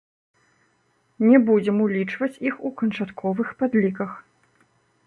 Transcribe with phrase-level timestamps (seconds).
[1.27, 4.19] Не будзем улічваць іх у канчатковых падліках.